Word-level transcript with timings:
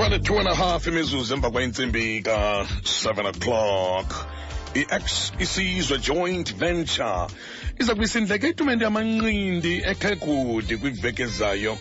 22 0.00 0.38
and 0.38 0.48
a 0.48 0.54
half 0.54 0.86
imizuzu 0.86 1.34
emva 1.34 1.50
kwentsimbi 1.52 2.22
ka-7 2.22 3.26
o'clock 3.36 4.10
i-ex 4.74 5.30
isizwe 5.44 5.98
joint 6.08 6.48
venture 6.62 7.20
iza 7.80 7.92
kuyisindleke 7.96 8.46
itumente 8.52 8.84
yamanqindi 8.88 9.74
ekhegudi 9.92 10.74
kwiveki 10.80 11.20
ezayo 11.28 11.72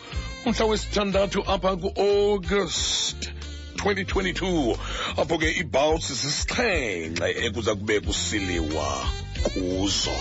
umhla 0.46 0.66
wesithandathu 0.70 1.40
apha 1.54 1.72
ku-august 1.82 3.20
2022 3.76 4.78
apho 5.22 5.36
ke 5.42 5.48
iibouts 5.62 6.06
zisixhenxe 6.22 7.26
ekuza 7.46 7.72
kube 7.80 7.96
kusiliwa 8.06 8.90
kuzo 9.46 10.18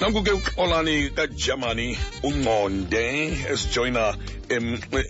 nanku-ke 0.00 0.30
uxolani 0.32 1.08
kajamani 1.16 1.88
ungqonde 2.28 3.04
esijoyina 3.52 4.02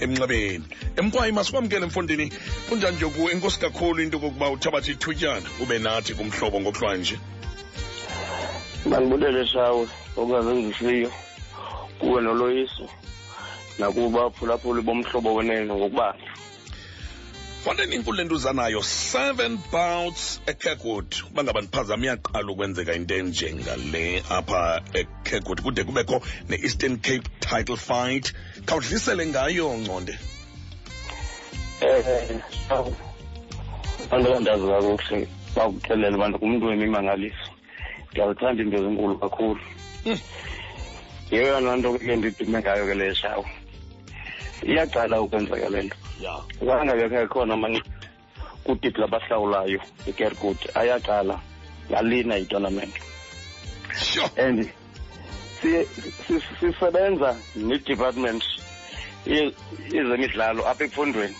emnxabeni 0.02 0.64
emkwayi 1.00 1.32
masikwamkele 1.32 1.86
mfondini 1.86 2.26
kunjani 2.68 2.96
nje 2.96 3.06
kuwe 3.06 3.32
inkosi 3.32 3.60
kakhulu 3.60 4.02
into 4.02 4.18
kokuba 4.18 4.50
uthabathi 4.50 4.90
ithutyana 4.90 5.48
ube 5.62 5.78
nathi 5.78 6.14
kumhlobo 6.14 6.60
ngokuhlwa 6.60 6.96
nje 6.96 7.16
mandibulele 8.90 9.42
sawe 9.52 9.88
okungazenzisiyo 10.16 11.10
kuwe 11.98 12.22
noloyiso 12.22 12.86
nakuba 13.78 14.30
phulaphuli 14.30 14.82
bomhlobo 14.82 15.34
wenene 15.34 15.66
ngokuba 15.74 16.14
fondeni 17.66 17.94
inkulu 17.94 18.16
le 18.18 18.52
nayo 18.52 18.80
seven 18.82 19.58
bouts 19.72 20.24
ecakewood 20.52 21.06
uba 21.30 21.40
ngaba 21.44 21.60
ndiphazama 21.60 22.04
iyaqala 22.06 22.50
ukwenzeka 22.52 22.92
into 22.98 23.14
enjengale 23.20 24.06
apha 24.38 24.62
ecakewood 25.00 25.60
kude 25.64 25.82
kubekho 25.84 26.16
ne-eastern 26.50 26.94
cape 27.04 27.26
title 27.46 27.76
fight 27.88 28.30
khawudlisele 28.68 29.22
ngayo 29.32 29.66
nconde 29.82 30.14
um 31.82 32.94
abantu 34.10 34.52
abandazi 34.52 34.76
kakuhle 34.76 35.28
bakuxelela 35.56 36.14
abantu 36.18 36.36
ngumntu 36.38 36.64
wemimangaliso 36.70 37.46
ndiyawuthanda 38.10 38.60
into 38.64 38.78
zinkulu 38.84 39.14
kakhulu 39.22 39.60
hmm. 40.06 40.18
yeyona 41.34 41.76
nto 41.76 41.88
ke 41.98 42.16
ndidume 42.16 42.58
ngayo 42.62 42.84
ke 42.88 42.94
le 43.00 43.06
shawo 43.20 43.44
iyaqala 44.70 45.14
ukwenzeka 45.24 45.68
le 45.74 45.82
nto 45.88 45.96
ya 46.20 46.42
kwangeke 46.58 47.26
khona 47.28 47.56
mani 47.56 47.82
kudidi 48.64 49.00
labahlawulayo 49.00 49.80
ikerkut 50.08 50.56
ayaqala 50.74 51.38
yalina 51.90 52.38
itournament 52.38 52.94
and 54.38 54.70
sisebenza 56.60 57.36
ne-department 57.56 58.42
yezemidlalo 59.26 60.64
apha 60.68 60.84
ekufundweni 60.88 61.36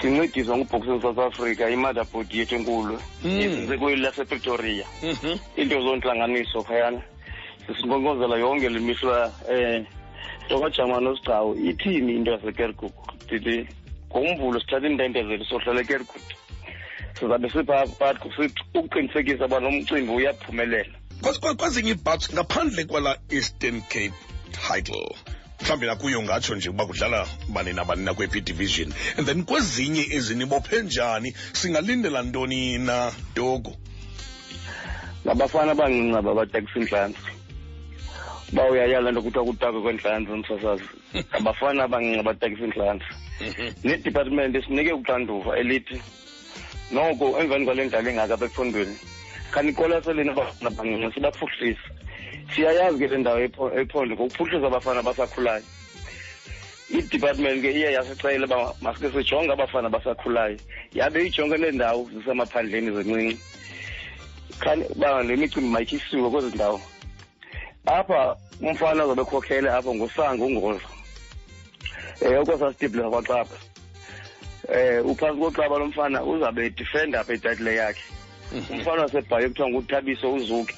sincediswa 0.00 0.54
nguboxing 0.58 1.00
south 1.02 1.18
africa 1.22 1.70
imatherboard 1.72 2.30
yethu 2.34 2.54
enkulu 2.56 2.98
hmm. 3.22 3.40
isekuyeli 3.40 4.02
lasepretoria 4.02 4.86
mhm. 5.02 5.38
iinto 5.58 5.76
zontlanganiso 5.86 6.62
phayana 6.62 7.02
sisinkonkozela 7.66 8.36
yonke 8.38 8.68
le 8.68 8.78
mihla 8.80 9.26
um 9.48 9.54
eh, 9.54 9.86
nto 10.46 10.60
kajamani 10.60 11.06
osigcawu 11.06 11.54
ithini 11.70 12.14
into 12.16 12.30
yasekerkuku 12.30 13.11
sithi 13.32 13.66
ngomvulo 14.12 14.60
sithatha 14.60 14.86
iintente 14.88 15.20
zethu 15.28 15.44
sohlala 15.50 15.80
ekerkut 15.86 16.22
sizabe 17.18 17.48
siphakathi 17.52 18.44
ukuqinisekisa 18.78 19.44
uba 19.48 19.58
nomcimbi 19.64 20.12
uyaphumelela 20.18 20.94
kwezinye 21.60 21.90
ibhats 21.96 22.26
ngaphandle 22.34 22.82
kwala 22.90 23.12
eastern 23.36 23.78
cape 23.92 24.12
title 24.52 25.16
mhlawumbi 25.60 25.86
nakuyo 25.90 26.18
ngatsho 26.26 26.52
nje 26.54 26.68
uba 26.74 26.84
kudlala 26.88 27.20
bani 27.54 27.72
nabani 27.78 28.02
nakwephi 28.06 28.40
division 28.50 28.88
and 29.18 29.24
then 29.26 29.40
kwezinye 29.48 30.04
ezinibophe 30.16 30.76
njani 30.88 31.30
singalindela 31.60 32.20
ntoni 32.28 32.60
na 32.88 33.12
dogo 33.36 33.72
ngabafana 35.26 35.70
abancinci 35.74 36.12
babatakisa 36.24 36.78
intlanzi 36.82 37.18
uba 38.52 38.62
uyayala 38.70 39.08
nto 39.10 39.20
kuthiwa 39.24 39.44
kutakwe 39.48 39.80
kwentlanzi 39.84 40.30
umsasazi 40.36 40.84
ngabafana 41.34 41.80
abancinci 41.86 42.22
batakisa 42.28 42.64
intlanzi 42.70 43.04
nedepartment 43.84 44.56
sinike 44.66 44.92
uxanduva 44.98 45.54
elithi 45.60 45.96
noko 46.94 47.24
emveni 47.40 47.64
kwale 47.66 47.84
ndlalo 47.86 48.06
engaka 48.08 48.34
apha 48.34 48.46
efondweni 48.50 48.94
khaniqwalaseleni 49.52 50.30
abafana 50.34 50.68
abancinci 50.72 51.14
sibaphuhlise 51.16 51.86
siyayazi 52.52 52.98
ke 53.02 53.06
le 53.12 53.18
ndawo 53.22 53.38
ephondo 53.82 54.12
ngokuphuhlisa 54.14 54.66
abafana 54.70 54.98
abasakhulayo 55.02 55.64
idepartment 56.98 57.58
ke 57.62 57.70
iye 57.72 57.88
yasicela 57.96 58.46
uba 58.46 58.60
masike 58.84 59.08
sijonge 59.16 59.52
abafana 59.52 59.86
abasakhulayo 59.88 60.56
yabe 60.94 61.18
ijonge 61.26 61.56
neendawo 61.58 62.06
zisemaphandleni 62.12 62.90
zincinci 62.96 63.36
uba 64.94 65.22
le 65.24 65.36
micimbi 65.36 65.68
mayityisiwe 65.72 66.28
kwezi 66.30 66.50
ndawo 66.54 66.78
apha 67.86 68.36
umfana 68.60 69.04
ozabekhokhele 69.04 69.68
apho 69.70 69.90
ngusango 69.94 70.46
ungoza 70.46 70.91
Eh, 72.22 72.38
um 72.38 72.42
okosasitibule 72.42 73.02
sakwaxaba 73.02 73.52
um 74.68 74.74
eh, 74.74 75.02
uphantsi 75.04 75.40
koxaba 75.42 75.76
lomfana 75.80 76.18
uzawube 76.30 76.62
edifenda 76.66 77.16
apha 77.20 77.32
itayitile 77.34 77.72
yakhe 77.80 78.00
mhm. 78.54 78.74
umfana 78.74 79.00
wasebhayi 79.02 79.44
ekuthiwa 79.46 79.68
nguthabiso 79.70 80.26
uzuke 80.36 80.74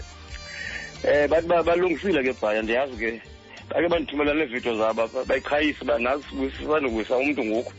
um 1.05 1.29
bathi 1.31 1.47
balungisile 1.67 2.21
ke 2.25 2.33
bhaya 2.41 2.63
ndiyazi 2.63 2.97
ke 2.97 3.11
bake 3.69 3.87
bandithumela 3.93 4.33
neevidiyo 4.35 4.75
zabo 4.81 5.03
bayiqhayise 5.29 5.85
uba 5.85 5.99
nazi 5.99 6.25
sisandokuyisa 6.57 7.17
umntu 7.17 7.43
ngoku 7.45 7.73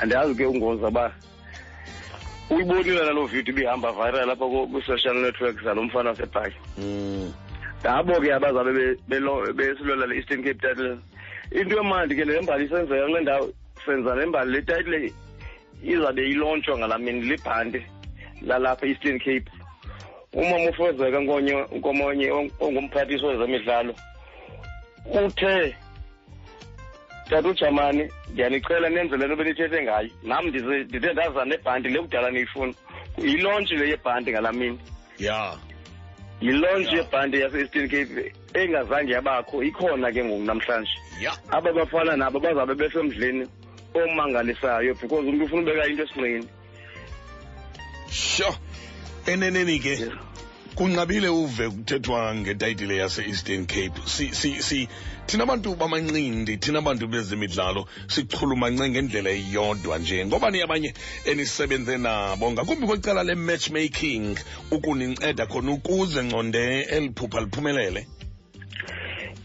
andiyazi 0.00 0.32
ke 0.40 0.44
ungoza 0.46 0.88
ba 0.90 1.12
uyibonile 2.50 3.02
naloo 3.04 3.28
video 3.28 3.52
ibihamba 3.54 3.92
viral 3.92 4.30
apha 4.32 4.46
kwi-social 4.48 5.14
network 5.20 5.60
zalo 5.64 5.82
mfana 5.84 6.10
wasebhayi 6.16 6.54
mm. 6.80 7.28
ngabo 7.84 8.20
ke 8.24 8.32
abazawube 8.32 8.96
besilwela 9.06 10.06
le-eastern 10.08 10.42
cape 10.44 10.60
title 10.66 10.96
into 11.58 11.76
emandi 11.82 12.14
ke 12.18 12.24
le 12.28 12.34
mbali 12.42 12.64
isenzeka 12.64 13.06
kule 13.06 13.20
ndawo 13.20 13.46
senza 13.84 14.14
le 14.16 14.26
mbali 14.30 14.50
le 14.52 14.60
title 14.70 14.98
izawube 15.92 16.22
ilontshwa 16.32 16.78
ngalamini 16.78 17.20
libhanti 17.30 17.80
lalapha 18.48 18.86
eastern 18.86 19.18
cape 19.26 19.48
umama 20.32 20.70
ufezeka 20.70 21.18
nkomonye 21.74 22.26
ongumphathiswa 22.64 23.28
wezemidlalo 23.30 23.92
uthe 25.24 25.74
tata 27.30 27.48
ujamani 27.48 28.04
ndiyanicela 28.32 28.88
nenze 28.88 29.16
le 29.16 29.26
nto 29.26 29.36
benithethe 29.36 29.78
ngayo 29.84 30.10
nam 30.22 30.42
ndithe 30.48 31.10
ndaza 31.12 31.42
nebhanti 31.50 31.88
le 31.88 31.98
kudala 32.04 32.30
niyifuna 32.30 32.72
yilontshi 33.28 33.74
le 33.76 33.88
yebhanti 33.90 34.30
ngalamini 34.32 34.78
ya 35.18 35.26
yeah. 35.34 35.54
yilonch 36.42 36.92
yebhandi 36.96 37.36
yase-eastern 37.40 37.88
cape 37.88 38.32
engazange 38.54 39.12
yabakho 39.14 39.62
ikhona 39.68 40.10
ke 40.14 40.22
ngoku 40.24 40.44
namhlanje 40.44 40.96
aba 41.50 41.72
bafana 41.72 42.16
nabo 42.16 42.40
bazabe 42.40 42.74
besemdleni 42.74 43.44
omangalisayo 43.94 44.94
because 45.00 45.24
umntu 45.28 45.44
ufuna 45.46 45.62
ubeka 45.62 45.86
into 45.90 46.02
esinqeni 46.02 46.48
sho 48.10 48.50
eneneni 49.26 49.76
ke 49.84 49.94
kunqabile 50.74 51.28
uve 51.30 51.68
kuthethwa 51.68 52.34
ngetayitile 52.34 52.94
yase-eastern 52.96 53.66
cape 53.66 53.92
si, 54.06 54.28
si, 54.34 54.62
si 54.62 54.88
thina 55.26 55.46
bantu 55.46 55.74
bamancindi 55.74 56.56
thina 56.62 56.80
bantu 56.80 57.06
bezemidlalo 57.08 57.86
sichulumance 58.08 58.84
ngendlela 58.92 59.30
eyodwa 59.30 59.94
nje 59.98 60.18
ngoba 60.26 60.50
ni 60.50 60.88
enisebenze 61.30 61.94
nabo 62.06 62.46
ngakumbi 62.52 62.84
kwecala 62.90 63.20
le-matchmaking 63.28 64.26
ukuninceda 64.74 65.44
khona 65.50 65.70
ukuze 65.76 66.20
nconde 66.22 66.64
eliphupha 66.96 67.38
liphumelele 67.44 68.02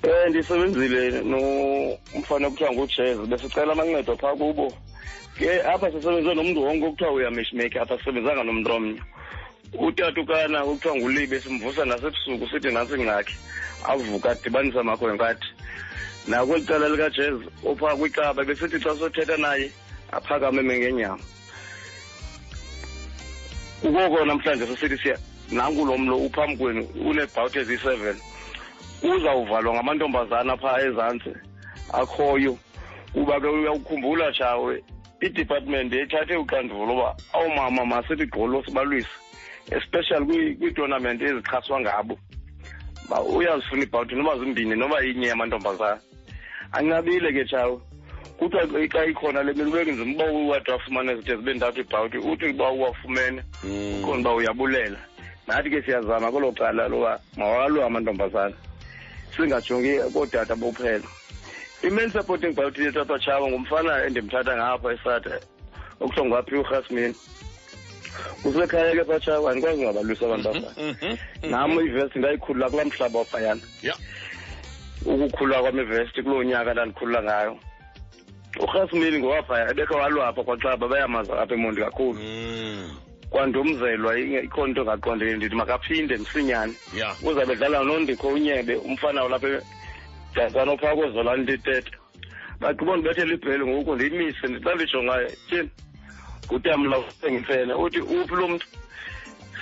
Eh 0.05 0.25
ndisebenzile 0.29 0.99
nomfana 1.31 2.47
kuthiwa 2.49 2.71
ngujazz 2.73 3.19
besicela 3.29 3.71
amancedo 3.73 4.13
phaa 4.21 4.35
kubo 4.39 4.67
ke 5.37 5.49
apha 5.73 5.87
sisebenze 5.91 6.31
nomntu 6.37 6.59
wonke 6.65 6.85
okuthiwa 6.87 7.11
uyamatchmaker 7.17 7.81
apha 7.81 7.95
sisebenzanga 7.97 8.43
nomntu 8.45 8.69
omnye 8.75 8.99
utatukana 9.73 10.63
kuthiwa 10.63 10.95
ngulibe 10.95 11.39
simvusa 11.39 11.85
nasebusuku 11.85 12.47
sithi 12.47 12.71
nasingakhe 12.71 13.35
avuka 13.89 14.31
adibanisa 14.31 14.79
amakhwenkathi 14.81 15.47
nakweli 16.27 16.65
cala 16.65 16.89
likajez 16.89 17.37
ophaa 17.65 17.95
kwikaba 17.97 18.43
besithi 18.43 18.77
xa 18.79 18.95
sothetha 18.99 19.37
naye 19.37 19.71
aphakame 20.11 20.61
mengenyama 20.61 21.19
ukoko 23.83 24.25
namhlanje 24.25 24.65
sosithi 24.67 24.97
siya 24.97 25.17
nangu 25.51 25.85
lo 25.85 25.97
mlo 25.97 26.17
uphambi 26.17 26.57
kwenu 26.57 26.81
unebhawuthi 27.05 27.59
eziyi-seven 27.59 28.17
uzawuvalwa 29.03 29.73
ngamantombazana 29.73 30.57
phaa 30.57 30.79
ezantsi 30.79 31.31
akhoyo 31.93 32.57
kuba 33.13 33.39
ke 33.41 33.47
uyawukhumbula 33.47 34.31
tshawe 34.31 34.83
idepartment 35.21 35.93
yayithathe 35.93 36.35
uxanduva 36.35 36.83
loba 36.85 37.09
awumama 37.33 37.85
masithi 37.85 38.25
gqolo 38.25 38.63
sibalwise 38.65 39.09
especially 39.71 40.55
kwii-tournament 40.59 41.21
ezixhaswa 41.21 41.79
ngabo 41.81 42.15
uba 43.05 43.17
uyazifuna 43.21 43.83
ibhawuti 43.83 44.15
noba 44.15 44.39
zimbini 44.39 44.75
noba 44.75 45.05
inye 45.05 45.27
yamantombazana 45.27 46.01
anqabile 46.77 47.33
ke 47.33 47.43
tshawo 47.49 47.81
kuthiwa 48.37 48.87
xa 48.91 49.05
ikhona 49.05 49.43
le 49.43 49.53
mele 49.53 49.71
kube 49.71 49.91
uba 50.13 50.25
uwathi 50.31 50.71
wafumane 50.71 51.15
zide 51.15 51.35
zibe 51.35 51.53
ntathu 51.53 51.79
ibhawuti 51.81 52.17
uthi 52.17 52.45
uba 52.53 52.69
uwafumene 52.71 53.41
hmm. 53.61 54.03
ukhona 54.03 54.19
uba 54.21 54.33
uyabulela 54.33 54.99
nathi 55.47 55.69
ke 55.69 55.81
siyazama 55.81 56.31
kolo 56.31 56.51
cala 56.51 56.87
loba 56.87 57.19
mawalwe 57.37 57.85
amantombazana 57.85 58.55
singajongi 59.35 59.99
kootata 60.13 60.55
bophela 60.55 61.07
i-main 61.83 62.09
supporting 62.09 62.53
bhawuti 62.55 62.81
yetata 62.85 63.17
tshawo 63.19 63.49
ngumfana 63.49 64.05
endimthatha 64.05 64.53
ngapha 64.57 64.93
esata 64.93 65.33
okuthiwa 66.01 66.25
ngaphiwa 66.29 66.61
urhasmini 66.61 67.13
kusekhaya 68.43 68.95
ke 68.95 69.03
batsha 69.09 69.33
andikwazi 69.49 69.81
ungabalwisa 69.85 70.25
abantu 70.25 70.49
mhm, 70.49 70.57
abafana 70.57 70.89
mhm, 70.89 71.09
mhm, 71.43 71.51
nam 71.51 71.71
ivesti 71.87 72.19
ndayikhulula 72.19 72.69
kula 72.69 72.83
mhlaba 72.85 73.19
waphayana 73.19 73.61
ukukhulula 75.05 75.57
kwam 75.61 75.79
ivesti 75.79 76.19
kuloo 76.23 76.43
nyaka 76.43 76.71
ndandikhulula 76.73 77.19
ngayo 77.25 77.51
urhasimini 78.61 79.17
ngowaphaya 79.19 79.65
ebekho 79.71 79.95
walwapha 79.99 80.41
kwaxaba 80.43 80.85
bayamaza 80.87 81.33
apha 81.41 81.53
emondi 81.55 81.81
kakhulu 81.81 82.19
mm. 82.21 82.91
kwandomzelwa 83.29 84.11
ikhona 84.47 84.67
into 84.69 84.81
ngaqondele 84.85 85.33
ndithi 85.37 85.55
makaphinde 85.55 86.13
msinyane 86.17 86.73
uzawube 87.25 87.53
edlala 87.53 87.83
nondikho 87.83 88.27
unyebe 88.27 88.75
umfana 88.75 89.23
walapha 89.23 89.47
dasana 90.35 90.77
phaa 90.77 90.95
kozolwani 90.95 91.57
bagqiba 92.61 92.93
ndibethele 92.97 93.33
ibhele 93.35 93.63
ngoku 93.67 93.95
ndiyimise 93.95 94.47
ndijongayo 94.47 95.27
tyhini 95.49 95.71
kutamlawuse 96.47 97.31
ngifene 97.31 97.73
uthi 97.73 97.99
uphi 97.99 98.35
lo 98.35 98.47
mntu 98.47 98.67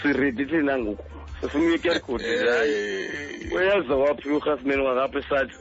siredi 0.02 0.46
thina 0.46 0.78
ngoku 0.80 1.04
sifuna 1.42 1.64
ukuthi 1.70 1.90
record 1.90 2.22
hayi 2.22 2.74
eh. 2.74 3.54
uyazo 3.56 3.94
waphi 4.00 4.30
urhasimeni 4.30 4.82
wakapha 4.88 5.18
esathi 5.20 5.56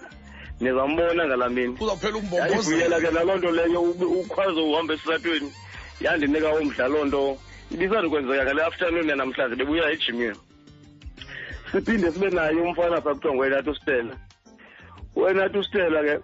nizambona 0.61 1.23
ngalaa 1.29 1.49
mini 1.57 1.75
uzawuphela 1.81 3.01
ke 3.01 3.11
naloo 3.11 3.37
nto 3.39 3.51
leyo 3.51 3.81
ukhwaze 4.19 4.61
uhamba 4.61 4.95
esathweni 4.95 5.49
yandinika 6.01 6.49
umdlalo 6.55 6.95
loo 7.05 7.05
nto 7.09 7.23
ibisandikwenzeka 7.75 8.43
ngale 8.45 8.63
afternoon 8.65 9.11
namhlanje 9.19 9.55
bebuya 9.57 9.91
ejimini 9.95 10.37
siphinde 11.71 12.09
sibe 12.13 12.31
naye 12.31 12.57
umfana 12.61 12.97
sakuthiwa 13.03 13.35
ngowenathi 13.35 13.71
ustela 13.71 14.15
wenathi 15.17 15.59
ustela 15.59 16.01
ke 16.07 16.15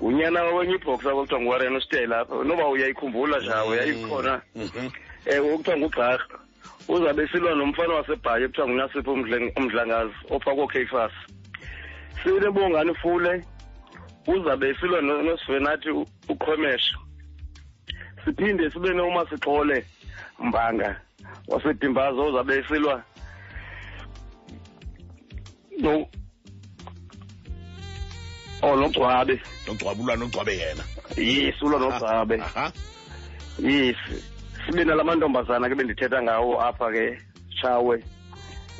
unyana 0.00 0.42
wawenye 0.44 0.74
ibhox 0.74 1.06
akuthiwa 1.06 1.40
nguwarena 1.40 1.78
usitey 1.78 2.06
lapha 2.06 2.34
noba 2.44 2.68
uyayikhumbula 2.68 3.40
jawo 3.40 3.74
yayikhona 3.76 4.42
mhm. 4.54 4.88
ewe 5.26 5.46
eh, 5.48 5.54
okuthiwa 5.54 5.76
ngugxarha 5.78 6.26
uzabe 6.88 7.28
silwa 7.30 7.54
nomfana 7.54 7.94
wasebhayi 7.94 8.44
ekuthiwa 8.44 8.66
ngunasipho 8.68 9.12
umdlangazi 9.60 10.14
ofakwo 10.34 10.66
kfas 10.72 11.12
sinebongani 12.22 12.94
fule 13.02 13.32
uzabe 14.34 14.74
silwa 14.80 15.00
nosvenathi 15.00 15.90
ukhomesha 16.32 16.96
siphinde 18.24 18.70
sibe 18.70 18.88
nomasixhole 18.94 19.84
mbanga 20.40 20.90
wasedimbazo 21.52 22.20
uzabe 22.24 22.64
silwa 22.68 22.96
oh 28.62 28.74
nongcwabe 28.76 29.40
nongcwabe 29.66 30.02
ulwa 30.02 30.16
nongcwabe 30.16 30.58
yena 30.58 30.84
yes 31.16 31.62
ulwa 31.62 31.80
nongcwabe 31.80 32.42
yes 33.58 33.96
sibe 34.66 34.84
nalamantombazana 34.84 35.68
ke 35.68 35.74
bendithetha 35.74 36.22
ngawo 36.22 36.60
apha 36.62 36.90
ke 36.92 37.04
tshawe 37.54 38.02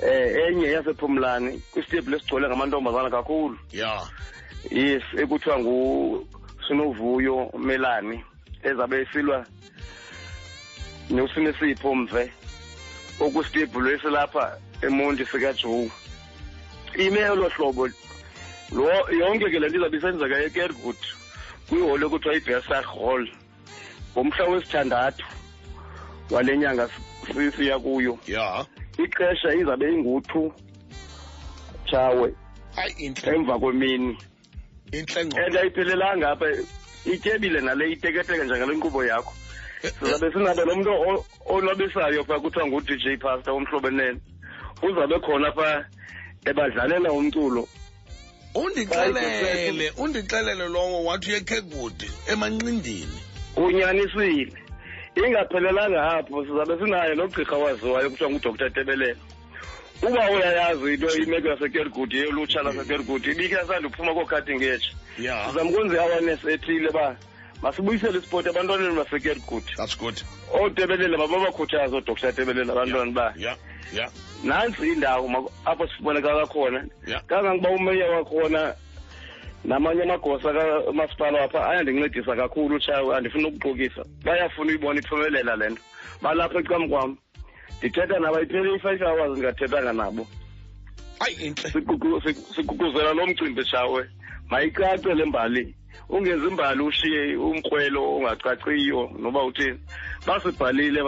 eh 0.03 0.47
enye 0.49 0.67
yasephumlani 0.73 1.61
kwisitebhu 1.73 2.11
lesigcwele 2.11 2.49
ngamantombazana 2.49 3.11
kakhulu 3.11 3.59
ya 3.73 4.01
yes 4.71 5.03
ekuthiwa 5.19 5.59
ngusinovuyo 5.59 7.51
melani 7.59 8.25
ezabe 8.63 9.03
isilwa 9.03 9.47
nosinesipho 11.11 11.95
mve 11.95 12.33
okusitebhu 13.21 13.81
lwesilapha 13.81 14.57
emonti 14.83 15.27
sikajoe 15.27 15.91
ime 16.99 17.25
olo 17.31 17.49
hlobo 17.49 17.89
lo 18.75 18.89
yonke 19.13 19.51
ke 19.53 19.59
le 19.61 19.69
nto 19.69 19.77
izawube 19.77 19.97
isenzeka 19.97 20.37
ekergood 20.47 21.01
kwiholo 21.69 22.07
ekuthiwa 22.07 22.37
idresser 22.37 22.85
hall 22.95 23.25
ngomhla 24.15 24.45
wesithandathu 24.51 25.25
wale 26.33 26.57
nyanga 26.57 26.89
sisiya 27.35 27.79
kuyo 27.85 28.15
ya 28.27 28.65
ixesha 29.05 29.55
izabe 29.61 29.93
inguthu 29.93 30.53
tshawe 31.87 32.29
emva 33.33 33.59
kwemini 33.61 34.17
and 34.97 35.53
ayiphelelanga 35.57 36.33
apha 36.33 36.47
ityebile 37.05 37.61
nale 37.61 37.93
iteketeke 37.93 38.45
njengale 38.45 38.73
nkqubo 38.77 39.05
yakho 39.05 39.33
eh, 39.83 39.85
eh. 39.85 39.93
sizabe 40.01 40.33
sinabe 40.33 40.65
lo 40.65 40.77
mntu 40.77 40.91
onwabisayo 41.45 42.25
phaa 42.25 42.41
kuthiwa 42.41 42.67
ngu-dj 42.67 43.21
pastor 43.21 43.53
omhlobenene 43.55 44.21
uzabe 44.83 45.21
khona 45.21 45.53
phaa 45.53 45.85
ebadlalela 46.45 47.13
umculo 47.13 47.69
undixelele 48.55 49.93
undixelele 49.99 50.65
lowo 50.69 51.05
wathi 51.05 51.31
uyekhegudi 51.31 52.11
emanqindini 52.33 53.17
unyanisile 53.57 54.53
ingaphelelanga 55.27 56.03
apho 56.05 56.45
sizawube 56.45 56.77
sinaye 56.85 57.15
nogqirha 57.15 57.57
waziwayo 57.57 58.11
kuthiwa 58.11 58.31
ngudr 58.31 58.71
tebelela 58.75 59.15
uba 60.09 60.31
uyayazi 60.31 60.95
into 60.95 61.17
imeko 61.25 61.49
yasekergood 61.49 62.13
yolutsha 62.17 62.63
lasekergood 62.63 63.25
ibikhe 63.33 63.55
yasandiphuma 63.57 64.13
kookhadi 64.17 64.53
ngetsha 64.61 64.93
sizama 65.17 65.71
ukwenza 65.71 65.95
i-awareness 65.97 66.45
ethile 66.45 66.89
uba 66.93 67.17
masibuyisele 67.63 68.19
isipoti 68.21 68.49
abantwaneni 68.53 68.95
basekergood 69.01 69.67
ootebelele 70.61 71.17
mababakhuthaza 71.17 71.95
oodr 71.97 72.33
tebelela 72.37 72.73
abantwana 72.77 73.11
uba 73.13 73.27
yeah. 73.93 74.09
indawo 74.93 75.51
apho 75.65 75.89
sibonekala 75.89 76.47
khona 76.47 76.85
yeah. 77.07 77.23
kangangoba 77.27 77.71
umeya 77.71 78.07
wakhona 78.11 78.75
namanye 79.65 80.03
amagosa 80.03 80.53
kamasipala 80.53 81.41
wapha 81.41 81.67
ayandincedisa 81.71 82.37
kakhulu 82.37 82.77
utshawe 82.77 83.17
andifuna 83.17 83.49
ukuxokisa 83.49 84.05
bayafuna 84.25 84.71
uyibona 84.71 85.01
iphumelela 85.01 85.57
le 85.57 85.67
nto 85.71 85.83
balapha 86.23 86.59
ecam 86.61 86.85
kwam 86.89 87.17
ndithetha 87.83 88.19
nabo 88.23 88.39
iphele 88.43 88.69
i-five 88.77 89.03
hours 89.03 89.31
ndingathethanga 89.33 89.93
nabo 89.93 90.23
hayi 91.21 91.55
siququzela 92.55 93.15
lo 93.15 93.27
mcimbi 93.27 93.65
tshawe 93.65 94.07
mayicace 94.51 95.15
le 95.15 95.25
mbali 95.25 95.75
ungenzi 96.09 96.47
imbali 96.49 96.83
ushiye 96.83 97.37
umkrwelo 97.37 98.01
ongacaciyo 98.17 99.11
noba 99.23 99.45
uthini 99.45 99.79
basibhalile 100.27 101.03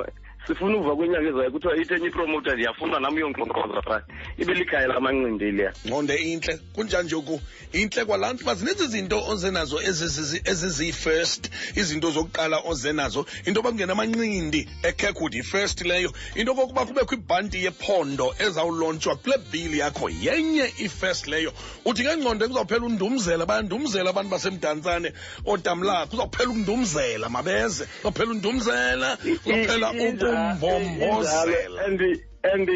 sifuna 0.46 0.76
uva 0.76 0.96
kwinyaka 0.96 1.28
ezayo 1.28 1.50
kuthiwa 1.50 1.76
itenye 1.76 2.06
ipromoteri 2.06 2.64
yafunwa 2.64 3.00
nam 3.00 3.14
uyonqonqoza 3.14 3.82
phaa 3.82 4.00
ibe 4.38 4.54
likhaya 4.54 4.86
lamanqindi 4.92 5.50
liya 5.56 5.72
nqonde 5.88 6.14
intle 6.32 6.54
kunjanjoku 6.76 7.40
intle 7.72 8.04
kwalaa 8.04 8.32
nto 8.32 8.42
uba 8.44 8.54
zininzi 8.58 8.84
izinto 8.86 9.16
ozenazo 9.32 9.76
eziziyi-first 10.50 11.44
izinto 11.80 12.08
zokuqala 12.16 12.60
nazo 13.00 13.24
into 13.46 13.60
yoba 13.64 13.92
amanqindi 13.96 14.68
ecakewood 14.88 15.32
yi-first 15.34 15.80
leyo 15.80 16.12
into 16.36 16.52
okokuba 16.52 16.82
kubekho 16.84 17.14
ibhanti 17.16 17.58
yephondo 17.64 18.34
ezawulontshwa 18.46 19.16
kule 19.16 19.36
bhili 19.50 19.78
yakho 19.80 20.06
yenye 20.24 20.64
i-first 20.84 21.24
leyo 21.32 21.52
uthi 21.88 22.02
ke 22.04 22.12
ngqondo 22.20 22.42
kuzawuphela 22.50 22.84
undumzela 22.88 23.42
bayandumzela 23.48 24.10
abantu 24.12 24.30
basemdantsane 24.34 25.08
ootamlakho 25.48 26.08
kuzawuphela 26.08 26.52
ukundumzela 26.52 27.26
mabeze 27.36 27.82
kuzawuphela 28.04 28.30
undumzela 28.34 29.08
kuzawuphela 29.16 29.90
uku 29.90 30.04
eh, 30.04 30.14
eh, 30.20 30.33
and 30.36 32.00
and 32.52 32.70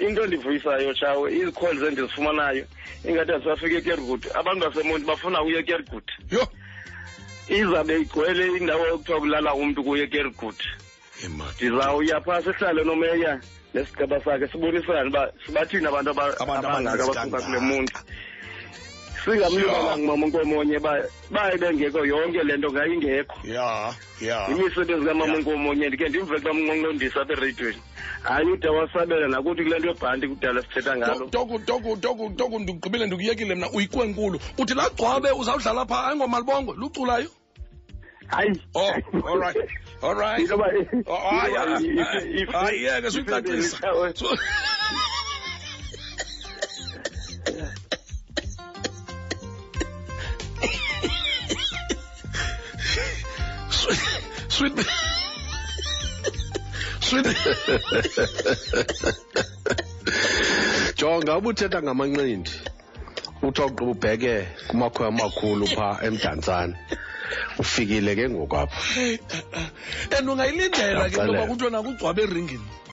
into 0.00 0.24
endivuyisayo 0.24 0.90
tshawe 0.98 1.26
izicalls 1.38 1.82
endizifumanayo 1.88 2.64
ingathi 3.08 3.32
asisafika 3.34 3.74
ekergood 3.80 4.22
abantu 4.40 4.60
basemonti 4.66 5.04
bafuna 5.10 5.38
uye 5.46 5.56
ekergood 5.62 6.08
yho 6.34 6.44
izawube 7.58 7.94
igcwele 8.02 8.42
indawo 8.58 8.82
yokuthiwa 8.90 9.20
kulala 9.22 9.50
umntu 9.60 9.80
kuye 9.86 10.02
ekergood 10.08 10.60
ndizawuya 11.56 12.20
phaa 12.24 12.40
sihlale 12.44 12.82
nomeya 12.90 13.32
nesigaba 13.74 14.16
sakhe 14.24 14.46
sibonisane 14.52 15.08
uba 15.12 15.22
sibathini 15.44 15.86
abantu 15.90 16.08
abangaka 16.10 16.88
abasuka 16.92 17.38
kule 17.44 17.58
muntu 17.68 17.96
singamlingananga 19.24 20.02
umamunkomonye 20.04 20.78
baye 20.80 21.56
bengekho 21.62 22.02
yonke 22.06 22.42
le 22.44 22.56
nto 22.56 22.68
ngayingekho 22.72 23.34
ya 23.56 23.70
ya 24.26 24.36
imisebenzi 24.50 25.04
kamamunkomonye 25.08 25.84
ndikhe 25.88 26.08
ndimve 26.08 26.36
xa 26.42 26.50
mnqonqondisa 26.56 27.18
apha 27.22 27.32
ereydiweni 27.36 27.80
hayi 28.26 28.48
ude 28.54 28.68
wasabela 28.76 29.26
nakuthi 29.32 29.62
kule 29.64 29.76
nto 29.78 29.88
yobhanti 29.92 30.26
kudala 30.30 30.60
sithetha 30.62 30.92
ngalo 30.98 31.24
toku 32.36 32.54
ndigqibile 32.64 33.04
ndikuyekile 33.06 33.54
mna 33.54 33.68
uyikwe 33.76 34.04
nkulu 34.10 34.36
uthi 34.60 34.74
la 34.78 34.86
gcwabe 34.90 35.28
uzawudlala 35.40 35.82
phaa 35.90 36.02
ayingomalibongwe 36.06 36.72
luculayo 36.82 37.30
hayi 38.32 38.50
oh 38.74 38.92
all 39.28 39.40
right 39.44 40.46
oh, 41.06 41.20
oh, 41.28 41.80
suyicacisa 43.10 43.78
sweet. 54.48 54.72
sweet. 57.00 57.26
Jonga 60.96 61.36
ubuthetha 61.38 61.82
ngamanqindi. 61.82 62.50
Uthi 63.42 63.62
ubheke 63.90 64.34
kumakhoya 64.68 65.08
amakhulu 65.10 65.64
pha 65.66 65.98
emdantsane. 66.06 66.74
Ufikile 67.58 68.14
ke 68.14 68.24
ngokapha. 68.30 68.80
And 68.96 69.20
eh, 70.12 70.20
eh. 70.20 70.20
ungayilindela 70.22 71.10
ke 71.10 71.18
ngoba 71.26 71.42
kuthiwa 71.50 71.70
nakugcwaba 71.74 72.20
eringini. 72.24 72.81